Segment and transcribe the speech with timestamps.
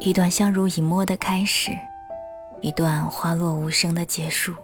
[0.00, 1.72] 一段相濡以沫的开始，
[2.62, 4.54] 一段花落无声的结束，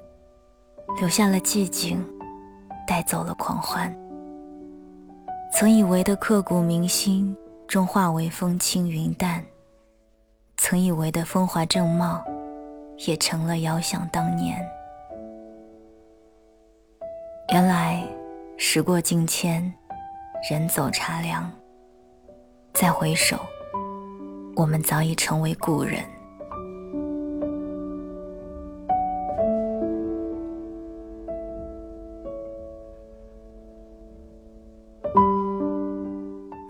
[0.98, 2.02] 留下了寂静，
[2.86, 3.94] 带走了狂欢。
[5.52, 7.36] 曾以为的刻骨铭心，
[7.68, 9.42] 终化为风轻云淡；
[10.56, 12.24] 曾以为的风华正茂，
[13.06, 14.66] 也成了遥想当年。
[17.52, 18.02] 原来，
[18.56, 19.70] 时过境迁，
[20.50, 21.52] 人走茶凉。
[22.72, 23.38] 再回首，
[24.56, 26.02] 我们早已成为故人。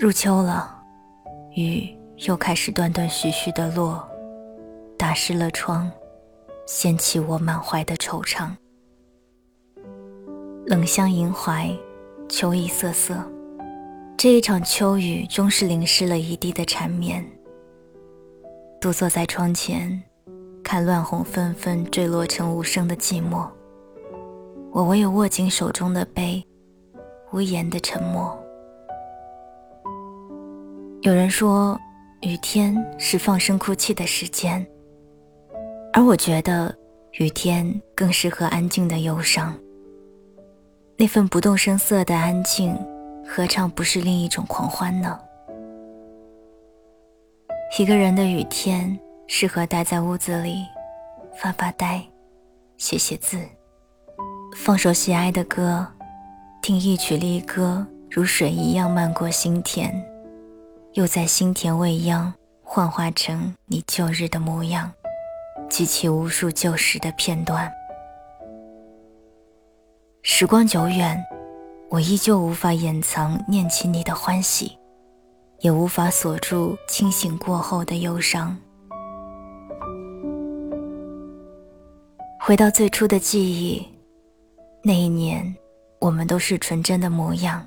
[0.01, 0.83] 入秋了，
[1.55, 1.89] 雨
[2.27, 4.05] 又开始断断续续的落，
[4.99, 5.89] 打湿了窗，
[6.67, 8.51] 掀起我满怀的惆怅。
[10.67, 11.71] 冷香萦怀，
[12.29, 13.17] 秋意瑟瑟。
[14.17, 17.25] 这一场秋雨，终是淋湿了一地的缠绵。
[18.87, 20.01] 独坐在窗前，
[20.63, 23.45] 看乱红纷纷坠落成无声的寂寞，
[24.71, 26.41] 我唯有握紧手中的杯，
[27.33, 28.41] 无言的沉默。
[31.03, 31.77] 有人说，
[32.21, 34.65] 雨天是放声哭泣的时间，
[35.93, 36.73] 而我觉得
[37.19, 39.53] 雨天更适合安静的忧伤。
[40.97, 42.79] 那份不动声色的安静，
[43.27, 45.19] 何尝不是另一种狂欢呢？
[47.79, 50.65] 一个人的雨天，适合待在屋子里，
[51.37, 52.03] 发发呆，
[52.79, 53.39] 写写字，
[54.57, 55.87] 放首喜爱的歌，
[56.63, 59.95] 听一曲离歌，如水一样漫过心田。
[60.95, 62.33] 又在心田未央，
[62.63, 64.91] 幻化成你旧日的模样，
[65.69, 67.71] 记起无数旧时的片段。
[70.23, 71.23] 时光久远，
[71.91, 74.79] 我依旧无法掩藏念起你的欢喜，
[75.61, 78.57] 也无法锁住清醒过后的忧伤。
[82.41, 83.85] 回到最初的记忆，
[84.83, 85.55] 那一年，
[85.99, 87.67] 我们都是纯真的模样。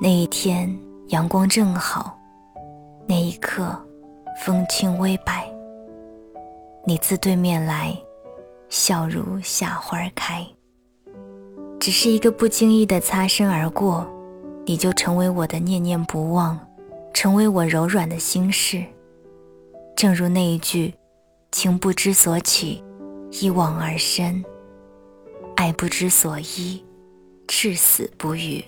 [0.00, 0.74] 那一天，
[1.08, 2.16] 阳光正好。
[3.06, 3.78] 那一刻，
[4.42, 5.46] 风轻微摆，
[6.86, 7.96] 你自对面来，
[8.68, 10.46] 笑如夏花开。
[11.78, 14.06] 只是一个不经意的擦身而过，
[14.64, 16.58] 你就成为我的念念不忘，
[17.16, 18.84] 成为我柔软的心事。
[19.96, 20.92] 正如那一句
[21.50, 22.84] ：“情不知所起，
[23.30, 24.44] 一往而深；
[25.56, 26.84] 爱不知所依，
[27.48, 28.62] 至死不渝。”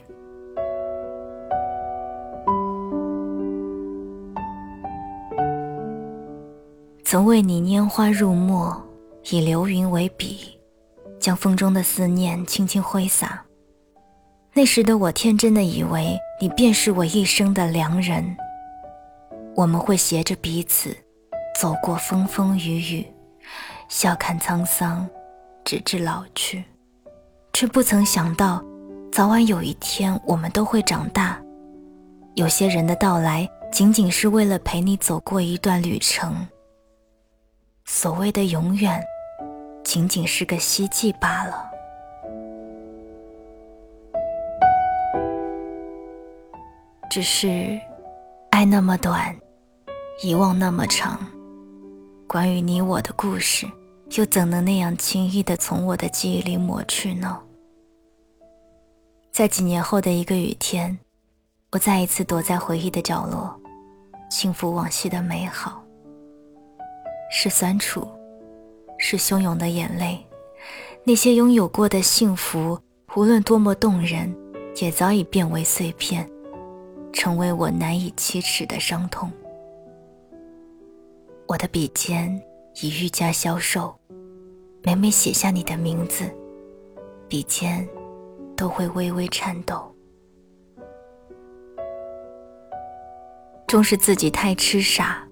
[7.04, 8.82] 曾为你拈花入墨，
[9.30, 10.58] 以流云为笔，
[11.20, 13.44] 将风中的思念轻轻挥洒。
[14.54, 18.36] 那时的我天真的以为你便是我一生的良人，
[19.56, 20.96] 我们会携着彼此
[21.60, 23.06] 走过风风雨雨，
[23.88, 25.08] 笑看沧桑，
[25.64, 26.62] 直至老去。
[27.52, 28.62] 却不曾想到，
[29.10, 31.42] 早晚有一天我们都会长大。
[32.36, 36.46] 有些人的到来，仅仅是为了陪你走过一段旅程。
[37.84, 39.02] 所谓的永远，
[39.82, 41.67] 仅仅是个希冀罢了。
[47.18, 47.80] 只是，
[48.50, 49.36] 爱那么短，
[50.22, 51.18] 遗忘那么长。
[52.28, 53.66] 关于你我的故事，
[54.12, 57.40] 又怎能那样轻易的从我的记忆里抹去呢？
[59.32, 60.96] 在几年后的一个雨天，
[61.72, 63.60] 我再一次躲在回忆的角落，
[64.30, 65.82] 轻抚往昔的美好。
[67.32, 68.06] 是酸楚，
[68.96, 70.24] 是汹涌的眼泪。
[71.02, 72.78] 那些拥有过的幸福，
[73.16, 74.32] 无论多么动人，
[74.76, 76.30] 也早已变为碎片，
[77.12, 79.30] 成为我难以启齿的伤痛。
[81.46, 82.40] 我的笔尖
[82.82, 83.94] 已愈加消瘦，
[84.82, 86.24] 每每写下你的名字，
[87.28, 87.88] 笔尖
[88.56, 89.94] 都会微微颤抖。
[93.66, 95.24] 终是自己太痴傻。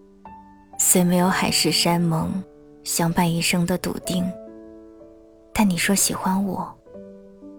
[0.79, 2.31] 虽没有海誓山盟，
[2.85, 4.31] 相伴一生的笃定，
[5.55, 6.71] 但你说喜欢我，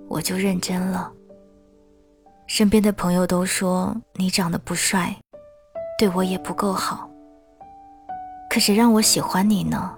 [0.07, 1.11] 我就认真了。
[2.47, 5.13] 身边的朋友都说你长得不帅，
[5.99, 7.09] 对我也不够好。
[8.49, 9.93] 可谁让我喜欢你呢？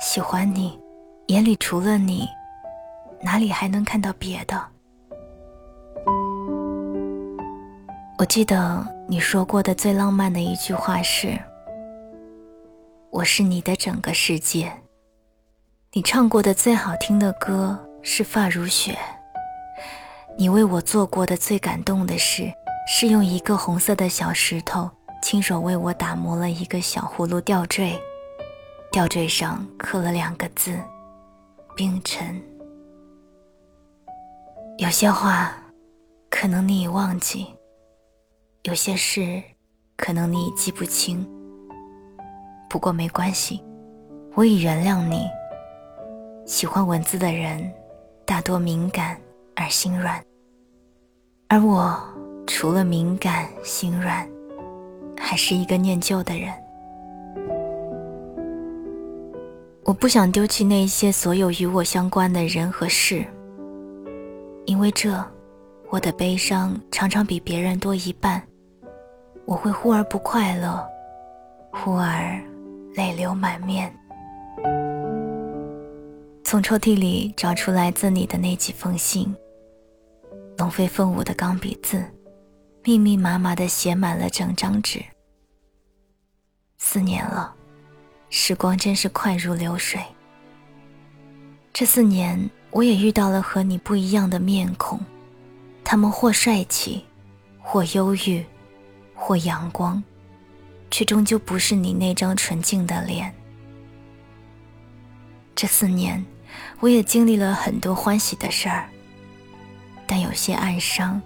[0.00, 0.76] 喜欢你，
[1.28, 2.28] 眼里除了你，
[3.22, 4.60] 哪里还能看到别的？
[8.18, 11.38] 我记得你说过的最浪漫的一句话是
[13.10, 14.70] ：“我是你的整个世界。”
[15.94, 18.92] 你唱过的最好听的歌是《发如雪》。
[20.38, 22.52] 你为我做过的最感动的事，
[22.88, 24.90] 是用一个红色的小石头
[25.22, 27.96] 亲手为我打磨了一个小葫芦吊坠，
[28.90, 30.76] 吊坠上刻了两个字：
[31.76, 32.42] 冰尘。
[34.78, 35.54] 有些话，
[36.28, 37.46] 可能你已忘记；
[38.62, 39.40] 有些事，
[39.96, 41.24] 可能你已记不清。
[42.68, 43.62] 不过没关系，
[44.34, 45.28] 我已原谅你。
[46.46, 47.72] 喜欢文字的人，
[48.24, 49.20] 大多敏感
[49.54, 50.22] 而心软，
[51.48, 52.00] 而我
[52.46, 54.28] 除了敏感心软，
[55.18, 56.52] 还是一个念旧的人。
[59.84, 63.24] 我不想丢弃那些所有与我相关的人和事，
[64.66, 65.22] 因为这，
[65.90, 68.42] 我的悲伤常常比别人多一半。
[69.44, 70.84] 我会忽而不快乐，
[71.72, 72.40] 忽而。
[72.94, 73.90] 泪流满面，
[76.44, 79.34] 从抽屉里找出来自你的那几封信，
[80.62, 82.04] 龙飞凤舞的钢笔字，
[82.84, 85.02] 密密麻麻的写满了整张纸。
[86.78, 87.52] 四年了，
[88.30, 90.00] 时光真是快如流水。
[91.72, 95.00] 这四年，我也遇到了和你不一样的面孔，
[95.82, 97.04] 他们或帅气，
[97.60, 98.46] 或忧郁，
[99.16, 100.00] 或阳光。
[100.92, 103.34] 却终究不是你那张纯净的脸。
[105.56, 106.24] 这四年，
[106.78, 108.88] 我也经历了很多欢喜的事儿，
[110.14, 111.22] 但有些暗伤，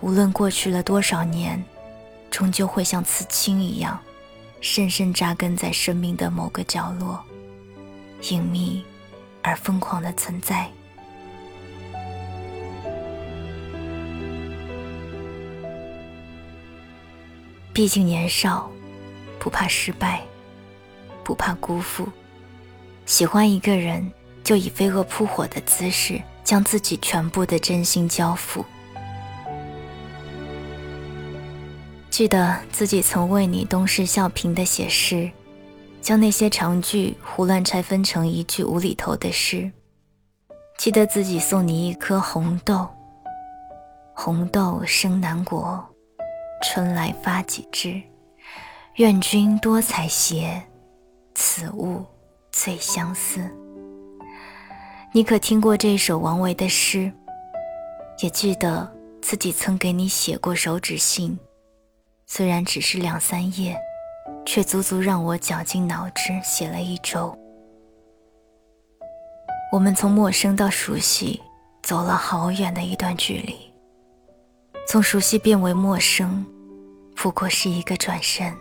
[0.00, 1.64] 无论过去了多少年，
[2.32, 3.96] 终究会像刺青一样，
[4.60, 7.22] 深深扎根在生命的某个角落，
[8.30, 8.84] 隐秘
[9.40, 10.68] 而疯狂的存在。
[17.72, 18.68] 毕竟年少。
[19.38, 20.22] 不怕失败，
[21.22, 22.08] 不怕辜负。
[23.06, 24.10] 喜欢一个人，
[24.42, 28.64] 就以飞蛾扑火的姿势，将自己全部的真心交付。
[32.08, 35.30] 记得自己曾为你东施效颦的写诗，
[36.00, 39.70] 将那些长句胡乱拆分成一句无厘头的诗。
[40.78, 42.88] 记得自己送你一颗红豆，
[44.14, 45.86] 红豆生南国，
[46.62, 48.00] 春来发几枝。
[48.94, 50.62] 愿君多采撷，
[51.34, 52.06] 此物
[52.50, 53.46] 最相思。
[55.10, 57.10] 你可听过这首王维的诗？
[58.22, 58.86] 也记得
[59.22, 61.38] 自己曾给你写过手指信，
[62.26, 63.74] 虽然只是两三页，
[64.44, 67.34] 却足足让我绞尽脑汁写了一周。
[69.72, 71.40] 我们从陌生到熟悉，
[71.82, 73.56] 走了好远的一段距离。
[74.86, 76.44] 从熟悉变为陌生，
[77.16, 78.54] 不过是一个转身。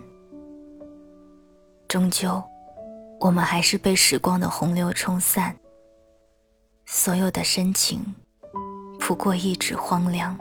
[1.89, 2.41] 终究，
[3.19, 5.53] 我们还是被时光的洪流冲散。
[6.89, 8.01] 所有的深情，
[8.97, 10.37] 不过一纸荒凉。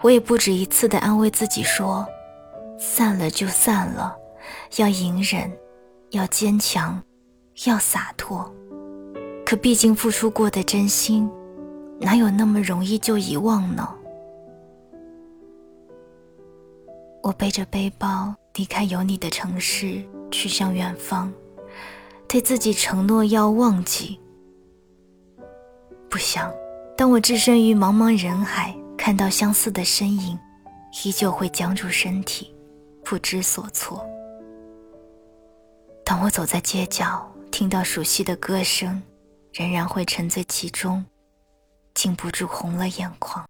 [0.00, 2.04] 我也不止一次的安慰自己说
[2.76, 4.16] ：“散了就散了，
[4.78, 5.48] 要隐忍，
[6.10, 7.00] 要坚强，
[7.66, 8.52] 要洒脱。”
[9.46, 11.30] 可毕竟付出过的真心，
[12.00, 13.88] 哪有那么容易就遗忘呢？
[17.22, 18.34] 我背着背包。
[18.56, 21.32] 离开有你的城市，去向远方，
[22.28, 24.20] 对自己承诺要忘记。
[26.12, 26.52] 不想，
[26.94, 30.38] 当我置身于茫茫人海，看到相似的身影，
[31.02, 32.54] 依旧会僵住身体，
[33.02, 34.06] 不知所措。
[36.04, 39.02] 当我走在街角，听到熟悉的歌声，
[39.54, 41.02] 仍然会沉醉其中，
[41.94, 43.42] 禁不住红了眼眶。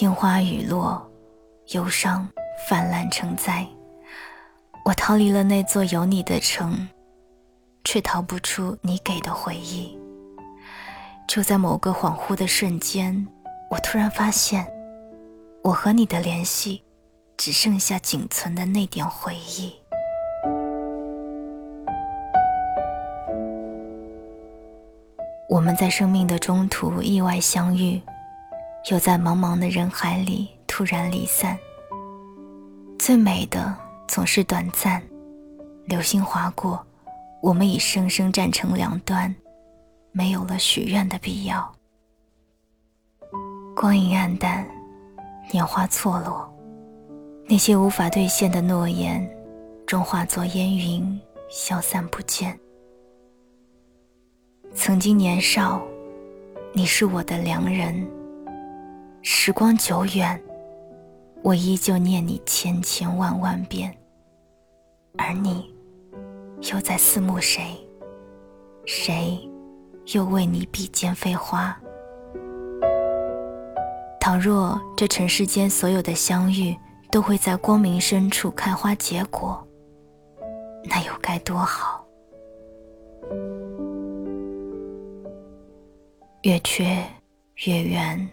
[0.00, 1.04] 樱花雨落。
[1.72, 2.28] 忧伤
[2.68, 3.66] 泛滥成灾，
[4.84, 6.88] 我逃离了那座有你的城，
[7.92, 9.94] 却逃不出你给的回忆。
[11.28, 13.28] 就在某个恍惚的瞬间，
[13.68, 14.66] 我突然发现，
[15.62, 16.82] 我和你的联系，
[17.36, 19.74] 只剩下仅存的那点回忆。
[25.46, 28.00] 我们在生命的中途意外相遇，
[28.90, 30.48] 又在茫茫的人海里。
[30.66, 31.58] 突然离散，
[32.98, 33.76] 最美的
[34.08, 35.02] 总是短暂。
[35.84, 36.82] 流星划过，
[37.42, 39.34] 我们已生生站成两端，
[40.12, 41.74] 没有了许愿的必要。
[43.74, 44.64] 光影暗淡，
[45.50, 46.48] 年华错落，
[47.48, 49.28] 那些无法兑现的诺言，
[49.84, 51.20] 终化作烟云，
[51.50, 52.56] 消散不见。
[54.72, 55.82] 曾经年少，
[56.72, 58.08] 你是我的良人。
[59.20, 60.40] 时光久远。
[61.42, 63.92] 我依旧念你千千万万遍，
[65.18, 65.71] 而你
[66.70, 67.76] 又在思慕谁？
[68.86, 69.38] 谁
[70.14, 71.76] 又为你比肩飞花？
[74.20, 76.76] 倘若这尘世间所有的相遇
[77.10, 79.66] 都会在光明深处开花结果，
[80.84, 82.06] 那又该多好！
[86.42, 87.04] 月缺
[87.66, 88.28] 月圆，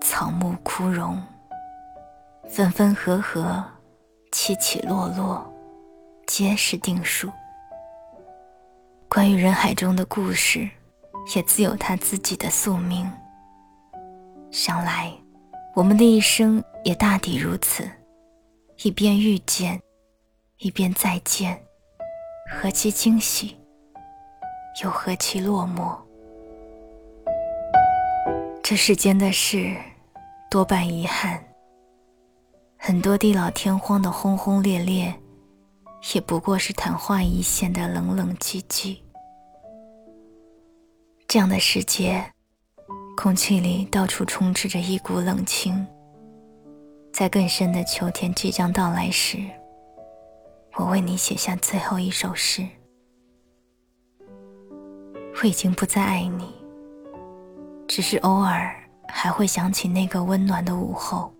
[0.00, 1.22] 草木枯荣，
[2.48, 3.62] 分分合合，
[4.32, 5.48] 起起落落，
[6.26, 7.30] 皆是定数。
[9.08, 10.68] 关于人海中的故事，
[11.34, 13.10] 也自有它自己的宿命。
[14.50, 15.12] 想来，
[15.74, 17.88] 我们的一生也大抵如此：
[18.82, 19.80] 一边遇见，
[20.58, 21.58] 一边再见，
[22.50, 23.56] 何其惊喜，
[24.82, 25.96] 又何其落寞。
[28.62, 29.76] 这世间的事，
[30.50, 31.42] 多半遗憾。
[32.76, 35.14] 很多地老天荒的轰轰烈烈，
[36.14, 38.98] 也不过是昙花一现的冷冷寂寂。
[41.28, 42.24] 这样的世界，
[43.16, 45.86] 空气里到处充斥着一股冷清。
[47.12, 49.38] 在更深的秋天即将到来时，
[50.74, 52.66] 我为你写下最后一首诗。
[55.42, 56.54] 我已经不再爱你，
[57.88, 58.74] 只是偶尔
[59.08, 61.32] 还会想起那个温暖的午后。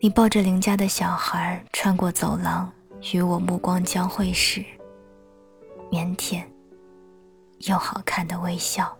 [0.00, 2.72] 你抱着邻家的小孩穿过走廊，
[3.12, 4.64] 与我目光交汇时，
[5.90, 6.42] 腼腆。
[7.66, 8.96] 又好看的微笑。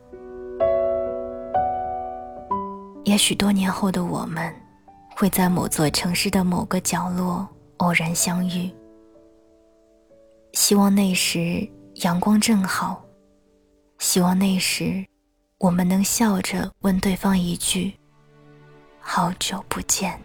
[3.05, 4.53] 也许多年后的我们，
[5.15, 8.69] 会在某座城市的某个角落偶然相遇。
[10.55, 11.69] 希望那时
[12.03, 13.01] 阳光正好，
[13.99, 15.07] 希望那时
[15.59, 17.95] 我们能笑着问对方一句
[18.99, 20.21] ：“好久不见。”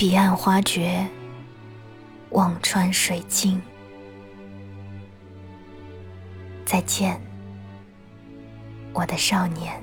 [0.00, 1.06] 彼岸花绝。
[2.30, 3.60] 望穿水尽，
[6.64, 7.20] 再见，
[8.94, 9.78] 我的少年。